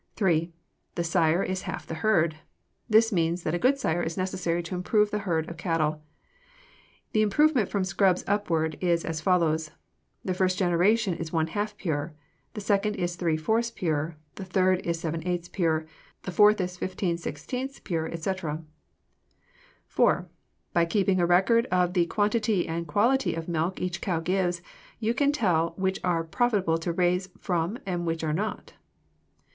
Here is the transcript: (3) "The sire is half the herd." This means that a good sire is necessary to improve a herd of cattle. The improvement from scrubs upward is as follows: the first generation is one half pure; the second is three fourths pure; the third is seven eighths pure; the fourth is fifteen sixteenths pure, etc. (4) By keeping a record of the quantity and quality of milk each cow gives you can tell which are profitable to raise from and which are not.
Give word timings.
(3) 0.15 0.51
"The 0.95 1.03
sire 1.03 1.43
is 1.43 1.61
half 1.69 1.85
the 1.85 1.93
herd." 1.93 2.37
This 2.89 3.11
means 3.11 3.43
that 3.43 3.53
a 3.53 3.59
good 3.59 3.77
sire 3.77 4.01
is 4.01 4.17
necessary 4.17 4.63
to 4.63 4.73
improve 4.73 5.13
a 5.13 5.19
herd 5.19 5.47
of 5.47 5.57
cattle. 5.57 6.03
The 7.11 7.21
improvement 7.21 7.69
from 7.69 7.83
scrubs 7.83 8.23
upward 8.25 8.79
is 8.83 9.05
as 9.05 9.21
follows: 9.21 9.69
the 10.25 10.33
first 10.33 10.57
generation 10.57 11.13
is 11.13 11.31
one 11.31 11.45
half 11.45 11.77
pure; 11.77 12.15
the 12.55 12.61
second 12.61 12.95
is 12.95 13.15
three 13.15 13.37
fourths 13.37 13.69
pure; 13.69 14.17
the 14.37 14.43
third 14.43 14.79
is 14.87 14.99
seven 14.99 15.21
eighths 15.27 15.47
pure; 15.47 15.85
the 16.23 16.31
fourth 16.31 16.59
is 16.59 16.77
fifteen 16.77 17.15
sixteenths 17.15 17.79
pure, 17.79 18.07
etc. 18.07 18.63
(4) 19.85 20.27
By 20.73 20.85
keeping 20.85 21.19
a 21.19 21.27
record 21.27 21.67
of 21.67 21.93
the 21.93 22.07
quantity 22.07 22.67
and 22.67 22.87
quality 22.87 23.35
of 23.35 23.47
milk 23.47 23.79
each 23.79 24.01
cow 24.01 24.19
gives 24.19 24.63
you 24.99 25.13
can 25.13 25.31
tell 25.31 25.75
which 25.77 25.99
are 26.03 26.23
profitable 26.23 26.79
to 26.79 26.91
raise 26.91 27.29
from 27.37 27.77
and 27.85 28.07
which 28.07 28.23
are 28.23 28.33
not. 28.33 28.73